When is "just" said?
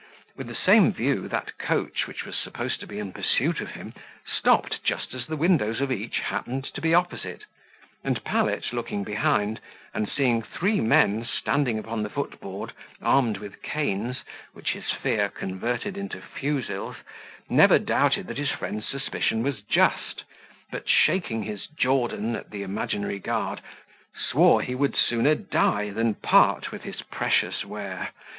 4.83-5.13, 19.61-20.23